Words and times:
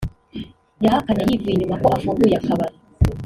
yahakanye 0.83 1.23
yivuye 1.25 1.53
inyuma 1.55 1.75
ko 1.81 1.87
afunguye 1.95 2.35
akabari 2.37 2.75